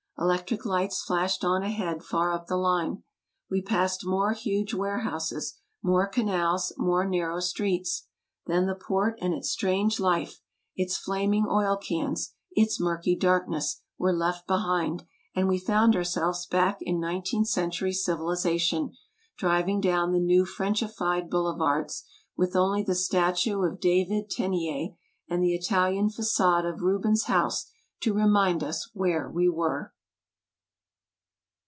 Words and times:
Electric 0.19 0.65
lights 0.67 1.01
flashed 1.01 1.43
on 1.43 1.63
ahead 1.63 2.03
far 2.03 2.31
up 2.31 2.45
the 2.45 2.55
line. 2.55 3.01
We 3.49 3.59
passed 3.63 4.05
more 4.05 4.33
huge 4.33 4.71
warehouses, 4.71 5.55
more 5.81 6.05
canals, 6.05 6.71
more 6.77 7.07
nar 7.09 7.29
row 7.29 7.39
streets. 7.39 8.05
Then 8.45 8.67
the 8.67 8.75
Port 8.75 9.17
and 9.19 9.33
its 9.33 9.49
strange 9.49 9.99
life, 9.99 10.39
its 10.75 10.95
flaming 10.95 11.47
oil 11.49 11.75
cans, 11.75 12.35
its 12.51 12.79
murky 12.79 13.15
darkness, 13.15 13.81
were 13.97 14.13
left 14.13 14.45
behind, 14.45 15.05
and 15.35 15.47
we 15.47 15.57
found 15.57 15.95
ourselves 15.95 16.45
back 16.45 16.77
in 16.81 16.99
nineteenth 16.99 17.47
century 17.47 17.91
civilization, 17.91 18.95
driving 19.39 19.81
down 19.81 20.11
the 20.11 20.19
new 20.19 20.45
Frenchified 20.45 21.31
boulevards, 21.31 22.03
with 22.37 22.55
only 22.55 22.83
the 22.83 22.93
statue 22.93 23.63
of 23.63 23.79
David 23.79 24.29
Teniers 24.29 24.91
and 25.27 25.43
the 25.43 25.55
Italian 25.55 26.09
faqade 26.09 26.71
of 26.71 26.83
Rubens' 26.83 27.23
house 27.23 27.71
to 28.01 28.13
remind 28.13 28.63
us 28.63 28.87
where 28.93 29.27
we 29.27 29.49
were. 29.49 29.91